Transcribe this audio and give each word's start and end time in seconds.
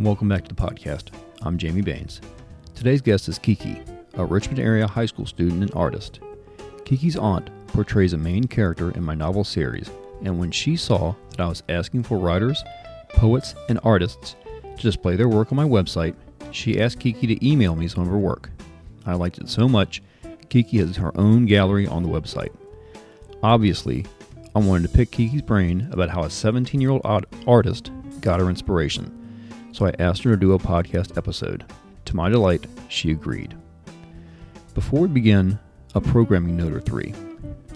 Welcome 0.00 0.30
back 0.30 0.48
to 0.48 0.54
the 0.54 0.58
podcast. 0.58 1.08
I'm 1.42 1.58
Jamie 1.58 1.82
Baines. 1.82 2.22
Today's 2.74 3.02
guest 3.02 3.28
is 3.28 3.38
Kiki, 3.38 3.82
a 4.14 4.24
Richmond 4.24 4.58
area 4.58 4.86
high 4.86 5.04
school 5.04 5.26
student 5.26 5.62
and 5.62 5.74
artist. 5.74 6.20
Kiki's 6.86 7.18
aunt 7.18 7.50
portrays 7.66 8.14
a 8.14 8.16
main 8.16 8.44
character 8.44 8.92
in 8.92 9.04
my 9.04 9.14
novel 9.14 9.44
series, 9.44 9.90
and 10.24 10.38
when 10.38 10.52
she 10.52 10.74
saw 10.74 11.14
that 11.32 11.40
I 11.40 11.48
was 11.48 11.62
asking 11.68 12.04
for 12.04 12.16
writers, 12.16 12.64
poets, 13.10 13.54
and 13.68 13.78
artists 13.84 14.36
to 14.62 14.82
display 14.82 15.16
their 15.16 15.28
work 15.28 15.52
on 15.52 15.56
my 15.56 15.68
website, 15.68 16.14
she 16.50 16.80
asked 16.80 16.98
Kiki 16.98 17.26
to 17.26 17.46
email 17.46 17.76
me 17.76 17.86
some 17.86 18.02
of 18.02 18.08
her 18.08 18.16
work. 18.16 18.48
I 19.04 19.12
liked 19.16 19.36
it 19.36 19.50
so 19.50 19.68
much, 19.68 20.02
Kiki 20.48 20.78
has 20.78 20.96
her 20.96 21.14
own 21.14 21.44
gallery 21.44 21.86
on 21.86 22.04
the 22.04 22.08
website. 22.08 22.54
Obviously, 23.42 24.06
I 24.56 24.60
wanted 24.60 24.90
to 24.90 24.96
pick 24.96 25.10
Kiki's 25.10 25.42
brain 25.42 25.90
about 25.92 26.08
how 26.08 26.22
a 26.22 26.30
17 26.30 26.80
year 26.80 26.88
old 26.88 27.02
artist 27.46 27.90
got 28.22 28.40
her 28.40 28.48
inspiration, 28.48 29.19
so 29.72 29.86
I 29.86 29.94
asked 29.98 30.22
her 30.24 30.30
to 30.30 30.36
do 30.36 30.52
a 30.52 30.58
podcast 30.58 31.16
episode. 31.16 31.64
To 32.06 32.16
my 32.16 32.28
delight, 32.28 32.66
she 32.88 33.10
agreed. 33.10 33.56
Before 34.74 35.00
we 35.00 35.08
begin, 35.08 35.58
a 35.94 36.00
programming 36.00 36.56
note 36.56 36.72
or 36.72 36.80
three. 36.80 37.14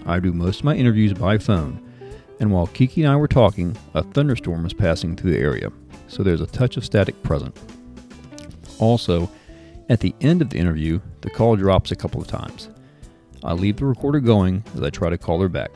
I 0.05 0.19
do 0.19 0.33
most 0.33 0.59
of 0.59 0.65
my 0.65 0.75
interviews 0.75 1.13
by 1.13 1.37
phone, 1.37 1.81
and 2.39 2.51
while 2.51 2.67
Kiki 2.67 3.03
and 3.03 3.11
I 3.11 3.15
were 3.15 3.27
talking, 3.27 3.75
a 3.93 4.03
thunderstorm 4.03 4.63
was 4.63 4.73
passing 4.73 5.15
through 5.15 5.31
the 5.31 5.39
area, 5.39 5.71
so 6.07 6.21
there's 6.21 6.41
a 6.41 6.47
touch 6.47 6.77
of 6.77 6.85
static 6.85 7.21
present. 7.23 7.57
Also, 8.79 9.29
at 9.89 9.99
the 9.99 10.15
end 10.21 10.41
of 10.41 10.49
the 10.49 10.57
interview, 10.57 10.99
the 11.21 11.29
call 11.29 11.55
drops 11.55 11.91
a 11.91 11.95
couple 11.95 12.21
of 12.21 12.27
times. 12.27 12.69
I 13.43 13.53
leave 13.53 13.77
the 13.77 13.85
recorder 13.85 14.19
going 14.19 14.63
as 14.75 14.81
I 14.81 14.89
try 14.89 15.09
to 15.09 15.17
call 15.17 15.39
her 15.41 15.49
back. 15.49 15.71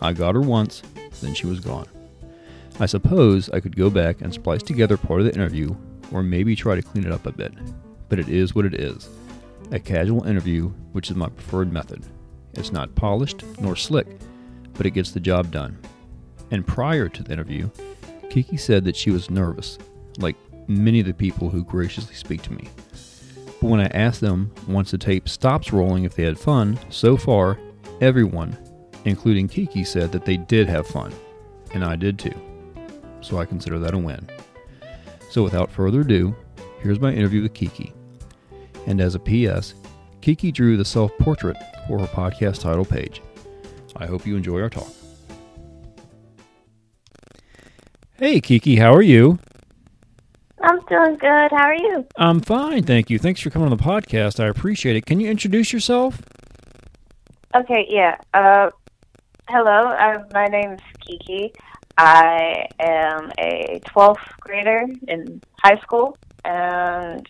I 0.00 0.12
got 0.12 0.34
her 0.34 0.40
once, 0.40 0.82
then 1.20 1.34
she 1.34 1.46
was 1.46 1.60
gone. 1.60 1.86
I 2.80 2.86
suppose 2.86 3.50
I 3.50 3.60
could 3.60 3.76
go 3.76 3.90
back 3.90 4.20
and 4.20 4.32
splice 4.32 4.62
together 4.62 4.96
part 4.96 5.20
of 5.20 5.26
the 5.26 5.34
interview, 5.34 5.74
or 6.12 6.22
maybe 6.22 6.54
try 6.54 6.76
to 6.76 6.82
clean 6.82 7.04
it 7.04 7.12
up 7.12 7.26
a 7.26 7.32
bit, 7.32 7.52
but 8.08 8.18
it 8.18 8.28
is 8.28 8.54
what 8.54 8.64
it 8.64 8.74
is 8.74 9.08
a 9.70 9.78
casual 9.78 10.24
interview, 10.24 10.68
which 10.92 11.10
is 11.10 11.16
my 11.16 11.28
preferred 11.28 11.70
method. 11.72 12.06
It's 12.54 12.72
not 12.72 12.94
polished 12.94 13.44
nor 13.60 13.76
slick, 13.76 14.06
but 14.74 14.86
it 14.86 14.92
gets 14.92 15.10
the 15.10 15.20
job 15.20 15.50
done. 15.50 15.76
And 16.50 16.66
prior 16.66 17.08
to 17.08 17.22
the 17.22 17.32
interview, 17.32 17.68
Kiki 18.30 18.56
said 18.56 18.84
that 18.84 18.96
she 18.96 19.10
was 19.10 19.28
nervous, 19.28 19.78
like 20.18 20.36
many 20.68 21.00
of 21.00 21.06
the 21.06 21.12
people 21.12 21.50
who 21.50 21.64
graciously 21.64 22.14
speak 22.14 22.42
to 22.42 22.52
me. 22.52 22.68
But 23.60 23.68
when 23.68 23.80
I 23.80 23.88
asked 23.88 24.20
them 24.20 24.52
once 24.66 24.90
the 24.90 24.98
tape 24.98 25.28
stops 25.28 25.72
rolling 25.72 26.04
if 26.04 26.14
they 26.14 26.22
had 26.22 26.38
fun, 26.38 26.78
so 26.88 27.16
far, 27.16 27.58
everyone, 28.00 28.56
including 29.04 29.48
Kiki, 29.48 29.84
said 29.84 30.12
that 30.12 30.24
they 30.24 30.36
did 30.36 30.68
have 30.68 30.86
fun. 30.86 31.12
And 31.74 31.84
I 31.84 31.96
did 31.96 32.18
too. 32.18 32.47
So 33.20 33.38
I 33.38 33.44
consider 33.44 33.78
that 33.78 33.94
a 33.94 33.98
win. 33.98 34.28
So 35.30 35.42
without 35.42 35.70
further 35.70 36.00
ado, 36.00 36.34
here's 36.80 37.00
my 37.00 37.12
interview 37.12 37.42
with 37.42 37.54
Kiki. 37.54 37.92
And 38.86 39.00
as 39.00 39.14
a 39.14 39.18
PS, 39.18 39.74
Kiki 40.20 40.50
drew 40.50 40.76
the 40.76 40.84
self 40.84 41.16
portrait 41.18 41.56
for 41.86 41.98
her 41.98 42.06
podcast 42.06 42.60
title 42.60 42.84
page. 42.84 43.22
I 43.96 44.06
hope 44.06 44.26
you 44.26 44.36
enjoy 44.36 44.60
our 44.60 44.70
talk. 44.70 44.92
Hey, 48.18 48.40
Kiki, 48.40 48.76
how 48.76 48.92
are 48.94 49.02
you? 49.02 49.38
I'm 50.60 50.80
doing 50.86 51.16
good. 51.16 51.50
How 51.52 51.66
are 51.66 51.74
you? 51.74 52.06
I'm 52.16 52.40
fine, 52.40 52.82
thank 52.82 53.10
you. 53.10 53.18
Thanks 53.18 53.40
for 53.40 53.50
coming 53.50 53.70
on 53.70 53.76
the 53.76 53.82
podcast. 53.82 54.42
I 54.42 54.48
appreciate 54.48 54.96
it. 54.96 55.06
Can 55.06 55.20
you 55.20 55.30
introduce 55.30 55.72
yourself? 55.72 56.20
Okay, 57.54 57.86
yeah. 57.88 58.16
Uh, 58.34 58.70
hello, 59.48 59.88
uh, 59.88 60.24
my 60.34 60.46
name's 60.46 60.80
Kiki. 61.00 61.52
I 61.98 62.68
am 62.78 63.32
a 63.38 63.80
12th 63.84 64.38
grader 64.38 64.86
in 65.08 65.42
high 65.60 65.78
school, 65.80 66.16
and 66.44 67.28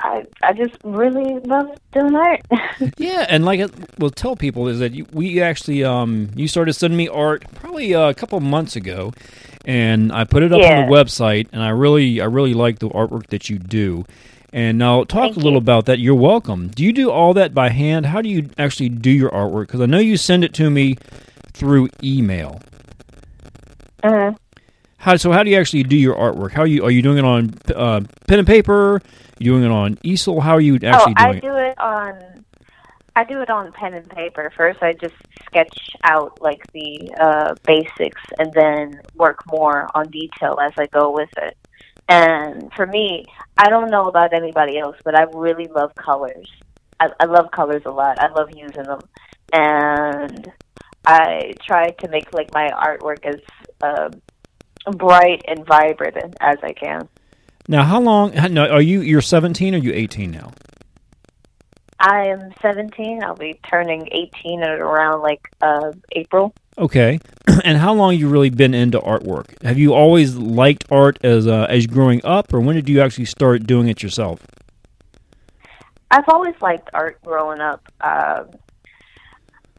I 0.00 0.24
I 0.42 0.54
just 0.54 0.76
really 0.84 1.38
love 1.40 1.66
doing 1.92 2.14
art. 2.16 2.40
yeah, 2.96 3.26
and 3.28 3.44
like 3.44 3.70
we'll 3.98 4.08
tell 4.08 4.36
people 4.36 4.68
is 4.68 4.78
that 4.78 4.94
you, 4.94 5.06
we 5.12 5.42
actually 5.42 5.84
um 5.84 6.30
you 6.34 6.48
started 6.48 6.72
sending 6.72 6.96
me 6.96 7.08
art 7.08 7.44
probably 7.56 7.94
uh, 7.94 8.08
a 8.08 8.14
couple 8.14 8.40
months 8.40 8.74
ago, 8.74 9.12
and 9.66 10.10
I 10.12 10.24
put 10.24 10.42
it 10.42 10.50
up 10.50 10.60
yeah. 10.62 10.80
on 10.80 10.86
the 10.86 10.92
website, 10.92 11.48
and 11.52 11.62
I 11.62 11.68
really 11.68 12.22
I 12.22 12.24
really 12.24 12.54
like 12.54 12.78
the 12.78 12.88
artwork 12.88 13.26
that 13.26 13.50
you 13.50 13.58
do. 13.58 14.06
And 14.50 14.78
now 14.78 15.04
talk 15.04 15.24
Thank 15.24 15.36
a 15.36 15.40
little 15.40 15.52
you. 15.54 15.58
about 15.58 15.84
that. 15.86 15.98
You're 15.98 16.14
welcome. 16.14 16.68
Do 16.68 16.84
you 16.84 16.92
do 16.92 17.10
all 17.10 17.34
that 17.34 17.52
by 17.52 17.68
hand? 17.68 18.06
How 18.06 18.22
do 18.22 18.30
you 18.30 18.48
actually 18.56 18.88
do 18.88 19.10
your 19.10 19.30
artwork? 19.30 19.66
Because 19.66 19.82
I 19.82 19.86
know 19.86 19.98
you 19.98 20.16
send 20.16 20.42
it 20.42 20.54
to 20.54 20.70
me 20.70 20.96
through 21.52 21.88
email. 22.02 22.62
Uh-huh. 24.04 24.32
How 24.98 25.16
so? 25.16 25.32
How 25.32 25.42
do 25.42 25.50
you 25.50 25.58
actually 25.58 25.82
do 25.82 25.96
your 25.96 26.14
artwork? 26.14 26.52
How 26.52 26.62
are 26.62 26.66
you 26.66 26.84
are 26.84 26.90
you 26.90 27.02
doing 27.02 27.18
it 27.18 27.24
on 27.24 27.54
uh, 27.74 28.00
pen 28.28 28.38
and 28.38 28.46
paper? 28.46 28.96
Are 28.96 29.02
You 29.38 29.52
doing 29.52 29.64
it 29.64 29.70
on 29.70 29.98
easel? 30.02 30.40
How 30.40 30.52
are 30.52 30.60
you 30.60 30.74
actually 30.76 31.14
oh, 31.18 31.24
doing 31.24 31.36
I 31.36 31.40
do 31.40 31.56
it 31.56 31.78
on 31.78 32.44
I 33.16 33.24
do 33.24 33.40
it 33.40 33.50
on 33.50 33.72
pen 33.72 33.94
and 33.94 34.08
paper. 34.08 34.52
First, 34.56 34.82
I 34.82 34.92
just 34.92 35.14
sketch 35.46 35.90
out 36.02 36.40
like 36.40 36.60
the 36.72 37.12
uh, 37.18 37.54
basics, 37.66 38.20
and 38.38 38.52
then 38.52 39.00
work 39.14 39.40
more 39.50 39.88
on 39.94 40.10
detail 40.10 40.58
as 40.60 40.72
I 40.76 40.86
go 40.86 41.10
with 41.10 41.30
it. 41.38 41.56
And 42.08 42.72
for 42.74 42.86
me, 42.86 43.24
I 43.56 43.70
don't 43.70 43.90
know 43.90 44.04
about 44.04 44.34
anybody 44.34 44.78
else, 44.78 44.96
but 45.04 45.18
I 45.18 45.24
really 45.32 45.66
love 45.66 45.94
colors. 45.94 46.50
I, 47.00 47.08
I 47.20 47.24
love 47.24 47.50
colors 47.52 47.82
a 47.86 47.90
lot. 47.90 48.18
I 48.18 48.28
love 48.32 48.50
using 48.54 48.82
them, 48.82 49.00
and 49.52 50.52
I 51.06 51.54
try 51.64 51.90
to 51.90 52.08
make 52.08 52.32
like 52.32 52.52
my 52.52 52.68
artwork 52.70 53.24
as 53.24 53.40
uh, 53.82 54.10
bright 54.92 55.42
and 55.48 55.66
vibrant 55.66 56.34
as 56.40 56.58
I 56.62 56.72
can. 56.72 57.08
Now, 57.66 57.84
how 57.84 58.00
long? 58.00 58.32
No, 58.52 58.66
are 58.66 58.82
you? 58.82 59.00
You're 59.00 59.22
17. 59.22 59.74
Or 59.74 59.78
are 59.78 59.80
you 59.80 59.92
18 59.92 60.30
now? 60.30 60.52
I 61.98 62.26
am 62.26 62.52
17. 62.60 63.24
I'll 63.24 63.34
be 63.34 63.58
turning 63.70 64.08
18 64.12 64.62
at 64.62 64.80
around 64.80 65.22
like 65.22 65.48
uh, 65.62 65.92
April. 66.12 66.54
Okay. 66.76 67.18
and 67.64 67.78
how 67.78 67.94
long 67.94 68.16
you 68.16 68.28
really 68.28 68.50
been 68.50 68.74
into 68.74 68.98
artwork? 69.00 69.62
Have 69.62 69.78
you 69.78 69.94
always 69.94 70.36
liked 70.36 70.84
art 70.90 71.18
as 71.24 71.46
uh, 71.46 71.66
as 71.70 71.86
growing 71.86 72.20
up, 72.24 72.52
or 72.52 72.60
when 72.60 72.76
did 72.76 72.88
you 72.88 73.00
actually 73.00 73.24
start 73.26 73.66
doing 73.66 73.88
it 73.88 74.02
yourself? 74.02 74.40
I've 76.10 76.28
always 76.28 76.54
liked 76.60 76.90
art 76.92 77.22
growing 77.22 77.60
up. 77.60 77.90
Uh, 78.00 78.44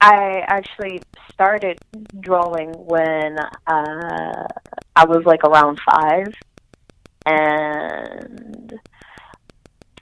I 0.06 0.44
actually 0.46 1.02
started 1.34 1.80
drawing 2.20 2.74
when 2.74 3.40
uh, 3.40 4.48
I 4.96 5.06
was 5.06 5.24
like 5.26 5.44
around 5.44 5.80
five, 5.90 6.28
and 7.26 8.80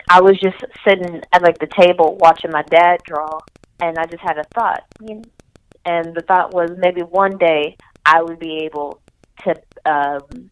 I 0.09 0.19
was 0.19 0.37
just 0.41 0.57
sitting 0.85 1.21
at 1.31 1.41
like 1.41 1.57
the 1.59 1.69
table 1.79 2.17
watching 2.19 2.51
my 2.51 2.63
dad 2.63 2.97
draw, 3.05 3.39
and 3.79 3.97
I 3.97 4.05
just 4.07 4.21
had 4.21 4.37
a 4.37 4.43
thought, 4.53 4.83
and 5.85 6.13
the 6.13 6.23
thought 6.27 6.53
was 6.53 6.71
maybe 6.77 6.99
one 6.99 7.37
day 7.37 7.77
I 8.05 8.21
would 8.21 8.39
be 8.39 8.65
able 8.65 8.99
to 9.45 9.55
um, 9.85 10.49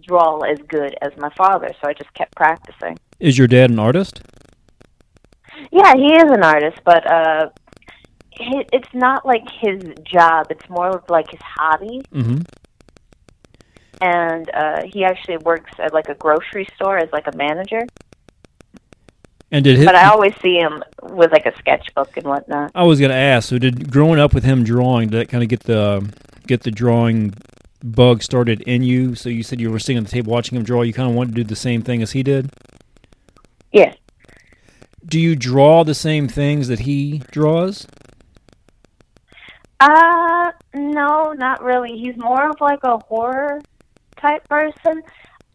draw 0.00 0.38
as 0.38 0.56
good 0.68 0.94
as 1.02 1.12
my 1.18 1.28
father. 1.36 1.68
So 1.82 1.88
I 1.90 1.92
just 1.92 2.14
kept 2.14 2.34
practicing. 2.34 2.98
Is 3.18 3.36
your 3.36 3.46
dad 3.46 3.68
an 3.70 3.78
artist? 3.78 4.22
Yeah, 5.70 5.94
he 5.94 6.14
is 6.14 6.30
an 6.30 6.42
artist, 6.42 6.78
but 6.86 7.06
uh, 7.06 7.50
it's 8.72 8.94
not 8.94 9.26
like 9.26 9.44
his 9.60 9.82
job. 10.04 10.46
It's 10.50 10.68
more 10.68 10.88
of 10.88 11.04
like 11.08 11.30
his 11.30 11.40
hobby. 11.42 12.02
Mm-hmm. 12.12 12.38
And 14.02 14.50
uh, 14.54 14.82
he 14.86 15.04
actually 15.04 15.36
works 15.38 15.72
at 15.78 15.92
like 15.92 16.08
a 16.08 16.14
grocery 16.14 16.66
store 16.74 16.98
as 16.98 17.10
like 17.12 17.26
a 17.26 17.36
manager. 17.36 17.82
And 19.52 19.64
did 19.64 19.78
his, 19.78 19.84
but 19.84 19.96
I 19.96 20.08
always 20.08 20.34
see 20.40 20.56
him 20.56 20.82
with 21.02 21.32
like 21.32 21.44
a 21.44 21.56
sketchbook 21.58 22.16
and 22.16 22.26
whatnot. 22.26 22.70
I 22.74 22.84
was 22.84 23.00
going 23.00 23.10
to 23.10 23.16
ask. 23.16 23.48
So, 23.48 23.58
did 23.58 23.90
growing 23.90 24.20
up 24.20 24.32
with 24.32 24.44
him 24.44 24.62
drawing, 24.62 25.08
did 25.08 25.20
that 25.20 25.28
kind 25.28 25.42
of 25.42 25.48
get 25.48 25.64
the 25.64 26.08
get 26.46 26.62
the 26.62 26.70
drawing 26.70 27.34
bug 27.82 28.22
started 28.22 28.62
in 28.62 28.82
you? 28.84 29.14
So 29.16 29.28
you 29.28 29.42
said 29.42 29.60
you 29.60 29.70
were 29.70 29.80
sitting 29.80 29.98
at 29.98 30.04
the 30.04 30.10
table 30.10 30.32
watching 30.32 30.56
him 30.56 30.62
draw. 30.62 30.82
You 30.82 30.92
kind 30.92 31.10
of 31.10 31.16
wanted 31.16 31.34
to 31.34 31.42
do 31.42 31.44
the 31.44 31.56
same 31.56 31.82
thing 31.82 32.00
as 32.00 32.12
he 32.12 32.22
did. 32.22 32.50
Yeah. 33.72 33.94
Do 35.04 35.18
you 35.18 35.34
draw 35.34 35.82
the 35.82 35.94
same 35.94 36.28
things 36.28 36.68
that 36.68 36.80
he 36.80 37.22
draws? 37.30 37.86
Uh, 39.80 40.52
no, 40.74 41.32
not 41.32 41.62
really. 41.62 41.98
He's 41.98 42.16
more 42.16 42.50
of 42.50 42.60
like 42.60 42.80
a 42.82 42.98
horror 42.98 43.60
type 44.18 44.46
person. 44.48 45.02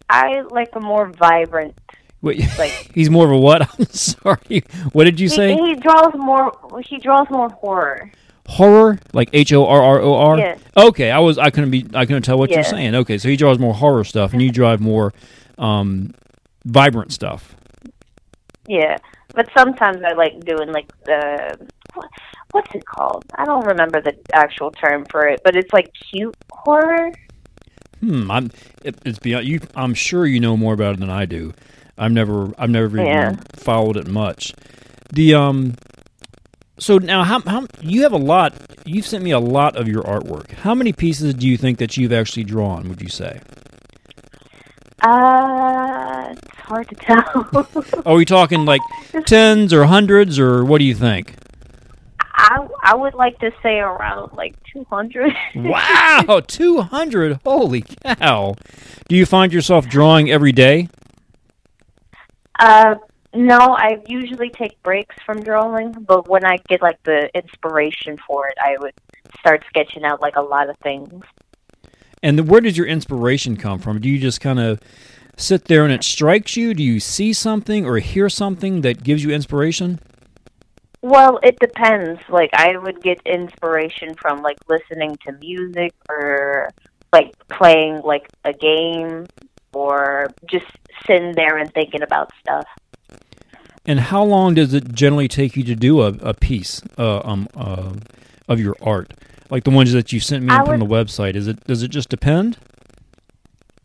I 0.10 0.42
like 0.50 0.70
a 0.74 0.80
more 0.80 1.10
vibrant. 1.10 1.80
Wait, 2.22 2.44
like 2.58 2.92
he's 2.94 3.10
more 3.10 3.26
of 3.26 3.32
a 3.32 3.38
what? 3.38 3.62
I'm 3.80 3.86
sorry. 3.86 4.64
What 4.94 5.04
did 5.04 5.20
you 5.20 5.30
he, 5.30 5.36
say? 5.36 5.56
He 5.56 5.76
draws 5.76 6.14
more. 6.16 6.52
He 6.84 6.98
draws 6.98 7.30
more 7.30 7.50
horror. 7.50 8.12
Horror, 8.48 9.00
like 9.14 9.30
H 9.34 9.54
O 9.54 9.66
R 9.66 9.82
R 9.82 10.02
O 10.02 10.14
R. 10.14 10.38
Yes. 10.38 10.60
Okay, 10.76 11.12
I 11.12 11.20
was. 11.20 11.38
I 11.38 11.52
couldn't 11.52 11.72
be. 11.72 11.86
I 11.94 12.06
couldn't 12.06 12.24
tell 12.24 12.38
what 12.38 12.50
yes. 12.50 12.58
you're 12.58 12.64
saying. 12.78 12.96
Okay, 12.96 13.18
so 13.18 13.30
he 13.30 13.38
draws 13.38 13.60
more 13.60 13.74
horror 13.74 14.04
stuff, 14.04 14.34
and 14.34 14.42
you 14.42 14.52
drive 14.52 14.82
more 14.82 15.14
um, 15.58 16.14
vibrant 16.64 17.12
stuff. 17.12 17.56
Yeah, 18.68 18.98
but 19.34 19.48
sometimes 19.56 20.04
I 20.04 20.14
like 20.14 20.40
doing 20.46 20.72
like 20.72 20.92
the 21.06 21.68
what's 22.52 22.74
it 22.76 22.86
called? 22.86 23.24
I 23.36 23.46
don't 23.46 23.66
remember 23.66 24.02
the 24.02 24.16
actual 24.34 24.72
term 24.72 25.06
for 25.10 25.28
it, 25.28 25.42
but 25.44 25.56
it's 25.56 25.72
like 25.74 25.92
cute 25.94 26.36
horror. 26.52 27.12
Hmm. 28.02 28.30
I'm. 28.30 28.52
It, 28.84 28.96
it's 29.06 29.20
beyond 29.20 29.48
you. 29.48 29.62
I'm 29.76 29.94
sure 29.94 30.26
you 30.26 30.40
know 30.40 30.56
more 30.58 30.74
about 30.74 30.96
it 30.96 31.00
than 31.00 31.10
I 31.10 31.26
do. 31.26 31.54
I've 31.98 32.12
never. 32.12 32.52
I've 32.58 32.70
never 32.70 32.88
even 32.98 33.06
Yeah. 33.06 33.36
followed 33.56 33.98
it 33.98 34.08
much. 34.08 34.54
The 35.14 35.34
um. 35.34 35.76
So 36.78 36.98
now, 36.98 37.24
how 37.24 37.40
how 37.42 37.68
you 37.82 38.04
have 38.04 38.12
a 38.12 38.18
lot? 38.18 38.54
You've 38.86 39.06
sent 39.08 39.24
me 39.24 39.32
a 39.32 39.40
lot 39.40 39.76
of 39.78 39.88
your 39.88 40.04
artwork. 40.04 40.52
How 40.52 40.76
many 40.76 40.92
pieces 40.94 41.34
do 41.34 41.48
you 41.48 41.58
think 41.58 41.78
that 41.80 41.96
you've 41.98 42.12
actually 42.14 42.44
drawn? 42.44 42.90
Would 42.90 43.02
you 43.02 43.10
say? 43.10 43.40
Uh, 45.02 46.34
it's 46.34 46.58
hard 46.58 46.88
to 46.90 46.96
tell. 46.96 47.68
Are 48.06 48.16
we 48.16 48.26
talking 48.26 48.66
like 48.66 48.82
tens 49.26 49.72
or 49.74 49.86
hundreds, 49.86 50.40
or 50.40 50.66
what 50.66 50.80
do 50.80 50.86
you 50.86 50.96
think? 50.96 51.36
I 52.86 52.96
would 52.96 53.16
like 53.16 53.40
to 53.40 53.52
say 53.64 53.80
around 53.80 54.34
like 54.34 54.56
200. 54.72 55.34
Wow, 55.56 56.42
two 56.46 56.82
hundred! 56.82 57.40
Holy 57.44 57.82
cow! 57.82 58.54
Do 59.10 59.16
you 59.16 59.26
find 59.26 59.52
yourself 59.52 59.88
drawing 59.88 60.30
every 60.30 60.52
day? 60.52 60.90
Uh, 62.60 62.96
no, 63.34 63.58
I 63.58 64.02
usually 64.08 64.50
take 64.50 64.82
breaks 64.84 65.16
from 65.26 65.42
drawing, 65.42 65.94
but 65.94 66.30
when 66.30 66.46
I 66.46 66.58
get 66.70 66.82
like 66.82 67.02
the 67.04 67.30
inspiration 67.34 68.18
for 68.28 68.48
it, 68.48 68.58
I 68.64 68.78
would 68.80 68.94
start 69.40 69.64
sketching 69.68 70.04
out 70.04 70.22
like 70.22 70.36
a 70.36 70.42
lot 70.42 70.70
of 70.70 70.78
things. 70.78 71.24
And 72.22 72.48
where 72.48 72.62
does 72.62 72.78
your 72.78 72.88
inspiration 72.88 73.58
come 73.58 73.80
from? 73.80 74.00
Do 74.00 74.10
you 74.10 74.20
just 74.20 74.42
kind 74.42 74.60
of 74.60 74.80
sit 75.38 75.66
there 75.66 75.84
and 75.84 75.92
it 75.92 76.04
strikes 76.04 76.56
you? 76.56 76.74
Do 76.74 76.84
you 76.84 77.00
see 77.00 77.34
something 77.34 77.86
or 77.86 77.98
hear 77.98 78.30
something 78.30 78.82
that 78.82 79.04
gives 79.04 79.24
you 79.24 79.32
inspiration? 79.32 80.00
Well, 81.06 81.40
it 81.44 81.60
depends. 81.60 82.20
Like 82.30 82.50
I 82.56 82.76
would 82.76 83.00
get 83.04 83.22
inspiration 83.28 84.16
from 84.16 84.42
like 84.42 84.58
listening 84.68 85.16
to 85.28 85.34
music 85.34 85.94
or 86.10 86.72
like 87.14 87.32
playing 87.48 88.02
like 88.04 88.28
a 88.44 88.52
game 88.52 89.28
or 89.72 90.32
just 90.50 90.66
sitting 91.06 91.34
there 91.36 91.60
and 91.60 91.72
thinking 91.76 92.02
about 92.02 92.32
stuff. 92.40 92.66
And 93.86 94.00
how 94.00 94.24
long 94.24 94.56
does 94.56 94.74
it 94.74 94.94
generally 94.94 95.28
take 95.28 95.56
you 95.56 95.64
to 95.66 95.76
do 95.76 96.02
a, 96.02 96.08
a 96.22 96.34
piece 96.34 96.82
uh, 96.98 97.22
um, 97.24 97.50
uh, 97.56 97.94
of 98.48 98.60
your 98.60 98.76
art? 98.82 99.14
Like 99.52 99.64
the 99.64 99.70
ones 99.70 99.92
that 99.92 100.12
you 100.12 100.20
sent 100.20 100.44
me 100.44 100.56
I 100.56 100.66
from 100.66 100.80
the 100.80 100.88
website. 100.88 101.36
Is 101.36 101.48
it 101.48 101.64
does 101.68 101.84
it 101.84 101.90
just 101.90 102.10
depend? 102.10 102.58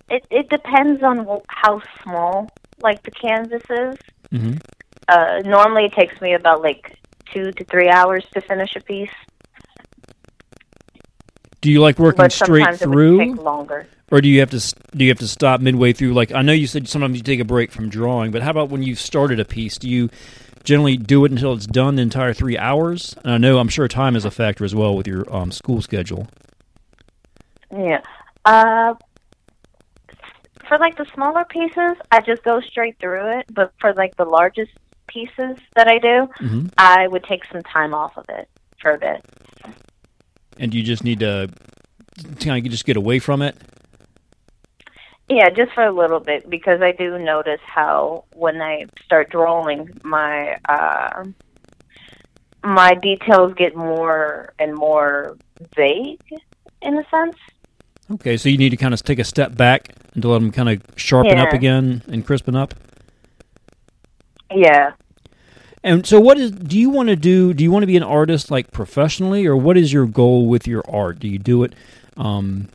It 0.08 0.24
it 0.30 0.48
depends 0.48 1.02
on 1.02 1.42
how 1.48 1.82
small 2.02 2.48
like 2.82 3.02
the 3.02 3.10
canvas 3.10 3.62
is. 3.68 3.98
hmm 4.30 4.52
Uh, 5.06 5.40
normally, 5.44 5.84
it 5.84 5.92
takes 5.92 6.18
me 6.22 6.32
about 6.32 6.62
like 6.62 6.96
two 7.32 7.52
to 7.52 7.64
three 7.64 7.88
hours 7.88 8.24
to 8.34 8.40
finish 8.40 8.74
a 8.76 8.80
piece, 8.80 9.10
Do 11.60 11.70
you 11.70 11.80
like 11.80 11.98
working 11.98 12.16
but 12.18 12.32
straight 12.32 12.64
sometimes 12.64 12.82
it 12.82 12.88
would 12.88 12.94
through, 12.94 13.34
longer. 13.34 13.86
or 14.10 14.20
do 14.20 14.28
you 14.28 14.40
have 14.40 14.50
to 14.50 14.74
do 14.96 15.04
you 15.04 15.10
have 15.10 15.18
to 15.18 15.28
stop 15.28 15.60
midway 15.60 15.92
through? 15.92 16.14
Like 16.14 16.32
I 16.32 16.42
know 16.42 16.52
you 16.52 16.66
said 16.66 16.88
sometimes 16.88 17.16
you 17.16 17.22
take 17.22 17.40
a 17.40 17.44
break 17.44 17.70
from 17.70 17.88
drawing, 17.90 18.30
but 18.30 18.42
how 18.42 18.50
about 18.50 18.70
when 18.70 18.82
you've 18.82 19.00
started 19.00 19.38
a 19.40 19.44
piece? 19.44 19.76
Do 19.76 19.88
you 19.88 20.08
generally 20.64 20.96
do 20.96 21.24
it 21.24 21.30
until 21.32 21.52
it's 21.52 21.66
done 21.66 21.96
the 21.96 22.02
entire 22.02 22.32
three 22.32 22.56
hours? 22.56 23.14
And 23.24 23.32
I 23.34 23.38
know 23.38 23.58
I'm 23.58 23.68
sure 23.68 23.88
time 23.88 24.16
is 24.16 24.24
a 24.24 24.30
factor 24.30 24.64
as 24.64 24.74
well 24.74 24.96
with 24.96 25.06
your 25.06 25.30
um, 25.34 25.52
school 25.52 25.82
schedule. 25.82 26.28
Yeah. 27.70 28.00
Uh, 28.44 28.94
for 30.68 30.78
like 30.78 30.96
the 30.96 31.06
smaller 31.14 31.44
pieces, 31.44 31.96
I 32.10 32.20
just 32.20 32.42
go 32.42 32.60
straight 32.60 32.98
through 33.00 33.38
it. 33.38 33.46
But 33.52 33.72
for 33.80 33.92
like 33.94 34.16
the 34.16 34.24
largest 34.24 34.70
pieces 35.12 35.58
that 35.74 35.88
I 35.88 35.98
do, 35.98 36.28
hmm 36.36 36.66
I 36.78 37.08
would 37.08 37.24
take 37.24 37.44
some 37.52 37.62
time 37.62 37.94
off 37.94 38.16
of 38.16 38.24
it 38.28 38.48
for 38.80 38.92
a 38.92 38.98
bit. 38.98 39.24
And 40.58 40.74
you 40.74 40.82
just 40.82 41.04
need 41.04 41.20
to 41.20 41.50
kind 42.40 42.64
of 42.64 42.70
just 42.70 42.84
get 42.84 42.96
away 42.96 43.18
from 43.18 43.42
it. 43.42 43.56
Yeah, 45.28 45.48
just 45.48 45.72
for 45.72 45.84
a 45.84 45.92
little 45.92 46.18
bit 46.18 46.50
because 46.50 46.82
I 46.82 46.92
do 46.92 47.16
notice 47.18 47.60
how 47.64 48.24
when 48.34 48.60
I 48.60 48.86
start 49.04 49.30
drawing, 49.30 49.88
my 50.02 50.56
uh, 50.68 51.24
my 52.64 52.94
details 52.94 53.54
get 53.54 53.76
more 53.76 54.52
and 54.58 54.74
more 54.74 55.36
vague, 55.76 56.20
in 56.82 56.98
a 56.98 57.04
sense. 57.08 57.36
Okay, 58.12 58.36
so 58.36 58.48
you 58.48 58.58
need 58.58 58.70
to 58.70 58.76
kind 58.76 58.92
of 58.92 59.02
take 59.04 59.20
a 59.20 59.24
step 59.24 59.56
back 59.56 59.94
and 60.14 60.22
to 60.22 60.28
let 60.28 60.40
them 60.40 60.50
kind 60.50 60.68
of 60.68 60.82
sharpen 60.96 61.38
up 61.38 61.52
again 61.52 62.02
and 62.08 62.26
crispen 62.26 62.56
up. 62.56 62.74
Yeah. 64.54 64.92
And 65.82 66.06
so, 66.06 66.20
what 66.20 66.38
is? 66.38 66.50
Do 66.50 66.78
you 66.78 66.90
want 66.90 67.08
to 67.08 67.16
do? 67.16 67.54
Do 67.54 67.64
you 67.64 67.70
want 67.70 67.82
to 67.84 67.86
be 67.86 67.96
an 67.96 68.02
artist 68.02 68.50
like 68.50 68.70
professionally, 68.70 69.46
or 69.46 69.56
what 69.56 69.78
is 69.78 69.92
your 69.92 70.06
goal 70.06 70.46
with 70.46 70.66
your 70.66 70.82
art? 70.88 71.18
Do 71.18 71.28
you 71.28 71.38
do 71.38 71.64
it? 71.64 71.74
Um, 72.18 72.68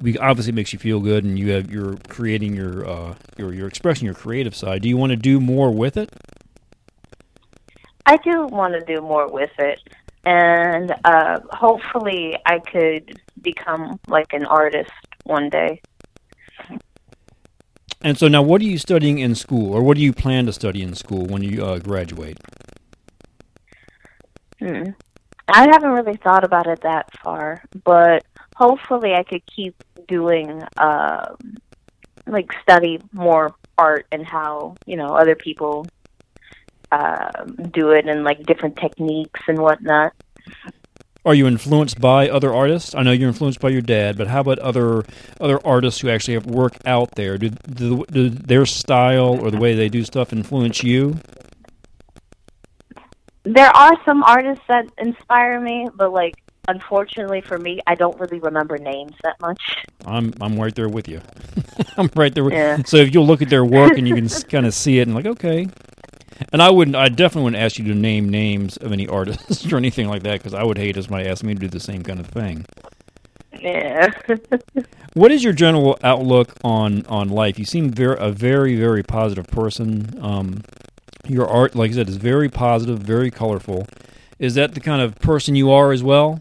we 0.00 0.16
obviously 0.18 0.50
it 0.50 0.54
makes 0.54 0.72
you 0.72 0.78
feel 0.78 1.00
good, 1.00 1.24
and 1.24 1.38
you 1.38 1.52
have 1.52 1.70
you're 1.70 1.96
creating 2.08 2.54
your 2.54 2.88
uh, 2.88 3.14
your 3.36 3.52
you're 3.52 3.68
expressing 3.68 4.06
your 4.06 4.14
creative 4.14 4.54
side. 4.54 4.82
Do 4.82 4.88
you 4.88 4.96
want 4.96 5.10
to 5.10 5.16
do 5.16 5.40
more 5.40 5.70
with 5.70 5.96
it? 5.96 6.10
I 8.06 8.16
do 8.16 8.46
want 8.46 8.74
to 8.74 8.80
do 8.80 9.00
more 9.02 9.30
with 9.30 9.52
it, 9.58 9.80
and 10.24 10.92
uh, 11.04 11.38
hopefully, 11.50 12.36
I 12.46 12.58
could 12.60 13.20
become 13.42 14.00
like 14.08 14.32
an 14.32 14.46
artist 14.46 14.90
one 15.24 15.50
day. 15.50 15.82
And 18.04 18.18
so 18.18 18.26
now, 18.28 18.42
what 18.42 18.60
are 18.60 18.64
you 18.64 18.78
studying 18.78 19.18
in 19.20 19.34
school, 19.34 19.72
or 19.72 19.82
what 19.82 19.96
do 19.96 20.02
you 20.02 20.12
plan 20.12 20.46
to 20.46 20.52
study 20.52 20.82
in 20.82 20.94
school 20.94 21.24
when 21.26 21.42
you 21.42 21.64
uh, 21.64 21.78
graduate? 21.78 22.38
Hmm. 24.58 24.90
I 25.48 25.68
haven't 25.70 25.90
really 25.90 26.16
thought 26.16 26.44
about 26.44 26.66
it 26.66 26.80
that 26.82 27.16
far, 27.18 27.62
but 27.84 28.24
hopefully, 28.56 29.14
I 29.14 29.22
could 29.22 29.42
keep 29.46 29.74
doing 30.08 30.62
uh, 30.76 31.36
like 32.26 32.50
study 32.62 33.00
more 33.12 33.54
art 33.78 34.06
and 34.12 34.26
how 34.26 34.74
you 34.86 34.96
know 34.96 35.08
other 35.08 35.34
people 35.34 35.86
um 36.92 37.56
do 37.72 37.90
it 37.90 38.06
and 38.06 38.22
like 38.22 38.42
different 38.44 38.76
techniques 38.76 39.40
and 39.48 39.58
whatnot. 39.58 40.12
Are 41.24 41.34
you 41.34 41.46
influenced 41.46 42.00
by 42.00 42.28
other 42.28 42.52
artists? 42.52 42.96
I 42.96 43.02
know 43.02 43.12
you're 43.12 43.28
influenced 43.28 43.60
by 43.60 43.68
your 43.68 43.80
dad, 43.80 44.18
but 44.18 44.26
how 44.26 44.40
about 44.40 44.58
other 44.58 45.04
other 45.40 45.64
artists 45.64 46.00
who 46.00 46.10
actually 46.10 46.34
have 46.34 46.46
work 46.46 46.72
out 46.84 47.12
there? 47.14 47.38
Do, 47.38 47.50
do, 47.50 48.04
do 48.06 48.28
their 48.28 48.66
style 48.66 49.38
or 49.40 49.52
the 49.52 49.58
way 49.58 49.74
they 49.74 49.88
do 49.88 50.02
stuff 50.02 50.32
influence 50.32 50.82
you? 50.82 51.18
There 53.44 53.70
are 53.76 53.92
some 54.04 54.24
artists 54.24 54.64
that 54.68 54.86
inspire 54.98 55.60
me, 55.60 55.88
but 55.94 56.12
like 56.12 56.34
unfortunately 56.66 57.40
for 57.40 57.58
me, 57.58 57.80
I 57.86 57.94
don't 57.94 58.18
really 58.18 58.40
remember 58.40 58.76
names 58.78 59.12
that 59.22 59.40
much. 59.40 59.60
I'm 60.04 60.32
I'm 60.40 60.58
right 60.58 60.74
there 60.74 60.88
with 60.88 61.06
you. 61.06 61.20
I'm 61.96 62.10
right 62.16 62.34
there. 62.34 62.42
With, 62.42 62.54
Yeah. 62.54 62.82
So 62.84 62.96
if 62.96 63.14
you'll 63.14 63.26
look 63.26 63.42
at 63.42 63.48
their 63.48 63.64
work 63.64 63.96
and 63.96 64.08
you 64.08 64.16
can 64.16 64.28
kind 64.50 64.66
of 64.66 64.74
see 64.74 64.98
it 64.98 65.02
and 65.06 65.14
like, 65.14 65.26
okay. 65.26 65.68
And 66.52 66.62
I 66.62 66.70
wouldn't. 66.70 66.96
I 66.96 67.08
definitely 67.08 67.44
wouldn't 67.44 67.62
ask 67.62 67.78
you 67.78 67.84
to 67.86 67.94
name 67.94 68.28
names 68.28 68.76
of 68.78 68.92
any 68.92 69.06
artists 69.18 69.70
or 69.70 69.76
anything 69.76 70.08
like 70.08 70.22
that 70.22 70.38
because 70.38 70.54
I 70.54 70.62
would 70.62 70.78
hate 70.78 70.96
if 70.96 71.04
somebody 71.04 71.28
asked 71.28 71.44
me 71.44 71.54
to 71.54 71.60
do 71.60 71.68
the 71.68 71.80
same 71.80 72.02
kind 72.02 72.20
of 72.20 72.26
thing. 72.26 72.64
Yeah. 73.58 74.10
What 75.14 75.30
is 75.30 75.44
your 75.44 75.52
general 75.52 75.98
outlook 76.02 76.54
on 76.64 77.04
on 77.04 77.28
life? 77.28 77.58
You 77.58 77.66
seem 77.66 77.90
very 77.90 78.16
a 78.18 78.30
very 78.30 78.76
very 78.76 79.02
positive 79.02 79.46
person. 79.48 80.18
Um, 80.22 80.62
your 81.28 81.46
art, 81.46 81.74
like 81.74 81.90
I 81.90 81.94
said, 81.94 82.08
is 82.08 82.16
very 82.16 82.48
positive, 82.48 83.00
very 83.00 83.30
colorful. 83.30 83.86
Is 84.38 84.54
that 84.54 84.72
the 84.72 84.80
kind 84.80 85.02
of 85.02 85.18
person 85.18 85.54
you 85.54 85.70
are 85.70 85.92
as 85.92 86.02
well? 86.02 86.40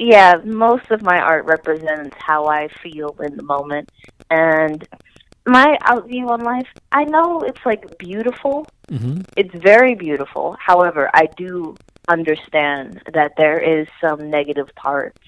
yeah, 0.00 0.36
most 0.44 0.90
of 0.90 1.02
my 1.02 1.18
art 1.18 1.44
represents 1.44 2.16
how 2.18 2.46
I 2.46 2.68
feel 2.82 3.14
in 3.20 3.36
the 3.36 3.42
moment. 3.42 3.90
And 4.30 4.86
my 5.50 5.76
outview 5.82 6.28
on 6.28 6.40
life, 6.40 6.68
I 6.92 7.04
know 7.04 7.40
it's 7.40 7.64
like 7.66 7.98
beautiful. 7.98 8.66
Mm-hmm. 8.88 9.22
It's 9.36 9.54
very 9.54 9.94
beautiful. 9.94 10.56
However, 10.60 11.10
I 11.12 11.26
do 11.36 11.74
understand 12.08 13.02
that 13.12 13.32
there 13.36 13.58
is 13.58 13.88
some 14.00 14.30
negative 14.30 14.68
parts 14.76 15.18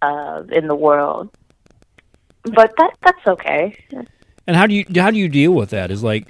uh, 0.00 0.42
in 0.50 0.66
the 0.66 0.74
world. 0.74 1.30
But 2.44 2.72
that 2.78 2.92
that's 3.02 3.26
okay. 3.26 3.76
And 4.46 4.56
how 4.56 4.66
do 4.66 4.74
you 4.74 4.84
how 4.96 5.10
do 5.10 5.18
you 5.18 5.28
deal 5.28 5.52
with 5.52 5.70
that? 5.70 5.90
Is 5.90 6.02
like, 6.02 6.26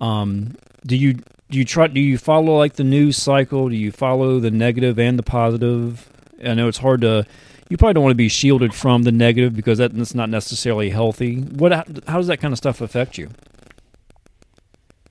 um, 0.00 0.56
do 0.86 0.96
you 0.96 1.14
do 1.50 1.58
you 1.58 1.64
try 1.64 1.86
do 1.86 2.00
you 2.00 2.18
follow 2.18 2.56
like 2.56 2.74
the 2.74 2.84
news 2.84 3.16
cycle? 3.16 3.68
Do 3.68 3.76
you 3.76 3.92
follow 3.92 4.40
the 4.40 4.50
negative 4.50 4.98
and 4.98 5.18
the 5.18 5.22
positive? 5.22 6.08
I 6.44 6.54
know 6.54 6.68
it's 6.68 6.78
hard 6.78 7.00
to. 7.02 7.26
You 7.68 7.76
probably 7.76 7.94
don't 7.94 8.02
want 8.02 8.12
to 8.12 8.16
be 8.16 8.28
shielded 8.28 8.74
from 8.74 9.02
the 9.02 9.12
negative 9.12 9.54
because 9.54 9.78
that, 9.78 9.94
that's 9.94 10.14
not 10.14 10.30
necessarily 10.30 10.90
healthy. 10.90 11.40
What 11.40 11.72
how 12.06 12.16
does 12.16 12.28
that 12.28 12.40
kind 12.40 12.52
of 12.52 12.58
stuff 12.58 12.80
affect 12.80 13.18
you? 13.18 13.30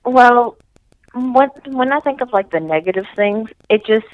Well, 0.04 0.56
when 1.14 1.50
when 1.66 1.92
I 1.92 2.00
think 2.00 2.20
of 2.20 2.32
like 2.32 2.50
the 2.50 2.60
negative 2.60 3.06
things, 3.14 3.50
it 3.70 3.84
just 3.86 4.06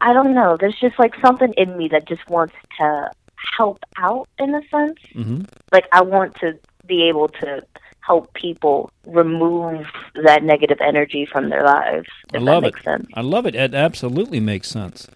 I 0.00 0.12
don't 0.12 0.34
know. 0.34 0.56
There's 0.58 0.78
just 0.78 0.98
like 0.98 1.14
something 1.24 1.52
in 1.56 1.76
me 1.76 1.88
that 1.88 2.06
just 2.06 2.28
wants 2.28 2.54
to 2.78 3.10
help 3.56 3.78
out 3.96 4.28
in 4.38 4.54
a 4.54 4.60
sense. 4.68 4.98
Mm-hmm. 5.14 5.42
Like 5.72 5.86
I 5.92 6.02
want 6.02 6.34
to 6.36 6.58
be 6.86 7.08
able 7.08 7.28
to 7.28 7.62
help 8.00 8.32
people 8.34 8.90
remove 9.06 9.86
that 10.22 10.42
negative 10.42 10.78
energy 10.80 11.26
from 11.26 11.48
their 11.48 11.64
lives. 11.64 12.08
If 12.32 12.40
I 12.40 12.44
love 12.44 12.62
that 12.64 12.76
it. 12.76 12.84
sense. 12.84 13.06
I 13.14 13.22
love 13.22 13.46
it. 13.46 13.54
It 13.54 13.74
absolutely 13.74 14.40
makes 14.40 14.68
sense. 14.68 15.08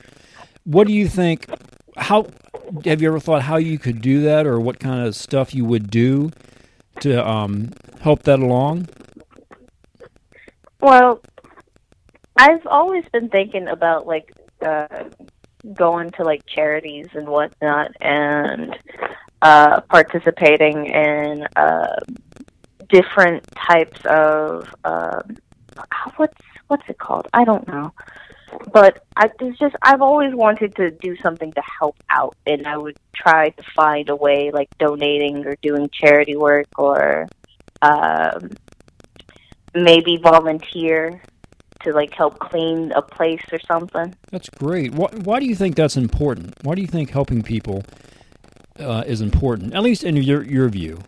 What 0.65 0.87
do 0.87 0.93
you 0.93 1.07
think? 1.09 1.47
How 1.97 2.27
have 2.85 3.03
you 3.03 3.09
ever 3.09 3.21
thought 3.21 3.43
how 3.43 3.57
you 3.57 3.79
could 3.79 4.01
do 4.01 4.23
that, 4.23 4.47
or 4.47 4.61
what 4.61 4.81
kind 4.81 5.07
of 5.07 5.15
stuff 5.15 5.55
you 5.55 5.65
would 5.65 5.91
do 5.91 6.31
to 7.01 7.27
um, 7.27 7.73
help 8.01 8.23
that 8.25 8.41
along? 8.41 8.89
Well, 10.81 11.21
I've 12.37 12.67
always 12.67 13.05
been 13.13 13.29
thinking 13.29 13.69
about 13.69 14.07
like 14.07 14.33
uh, 14.65 15.05
going 15.75 16.11
to 16.11 16.25
like 16.25 16.47
charities 16.47 17.09
and 17.15 17.29
whatnot, 17.29 17.93
and 18.01 18.79
uh, 19.43 19.81
participating 19.83 20.87
in 20.87 21.47
uh, 21.57 21.97
different 22.89 23.45
types 23.57 24.01
of 24.07 24.75
uh, 24.85 25.23
what's 26.17 26.43
what's 26.69 26.89
it 26.89 26.99
called? 26.99 27.29
I 27.33 27.45
don't 27.45 27.67
know. 27.67 27.93
But 28.73 29.05
I 29.17 29.31
it's 29.41 29.59
just 29.59 29.77
I've 29.83 30.03
always 30.03 30.35
wanted 30.35 30.75
to 30.77 30.91
do 30.91 31.17
something 31.19 31.53
to 31.53 31.63
help 31.81 31.97
out, 32.11 32.37
and 32.47 32.67
I 32.67 32.77
would 32.77 32.99
try 33.15 33.51
to 33.51 33.63
find 33.75 34.09
a 34.09 34.17
way, 34.17 34.51
like 34.53 34.69
donating 34.79 35.47
or 35.47 35.57
doing 35.63 35.89
charity 35.93 36.37
work, 36.37 36.67
or 36.79 37.29
um, 37.83 38.51
maybe 39.75 40.17
volunteer 40.17 41.21
to 41.83 41.93
like 41.93 42.13
help 42.15 42.39
clean 42.39 42.93
a 42.93 43.03
place 43.03 43.43
or 43.53 43.61
something. 43.61 44.15
That's 44.31 44.49
great. 44.49 44.93
Why, 44.93 45.09
why 45.23 45.41
do 45.41 45.47
you 45.47 45.55
think 45.55 45.77
that's 45.77 45.97
important? 45.97 46.55
Why 46.63 46.75
do 46.75 46.81
you 46.81 46.89
think 46.89 47.11
helping 47.11 47.43
people 47.43 47.85
uh, 48.79 49.05
is 49.07 49.21
important, 49.21 49.75
at 49.75 49.83
least 49.83 50.05
in 50.05 50.17
your 50.17 50.43
your 50.43 50.69
view? 50.69 51.03